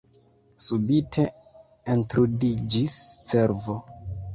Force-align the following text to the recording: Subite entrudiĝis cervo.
Subite 0.67 1.27
entrudiĝis 1.97 3.01
cervo. 3.33 3.83